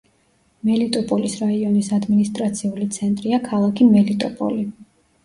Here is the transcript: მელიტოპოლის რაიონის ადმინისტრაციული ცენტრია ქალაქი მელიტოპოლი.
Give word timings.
მელიტოპოლის 0.67 1.35
რაიონის 1.41 1.89
ადმინისტრაციული 1.97 2.87
ცენტრია 2.97 3.41
ქალაქი 3.51 3.89
მელიტოპოლი. 3.91 4.65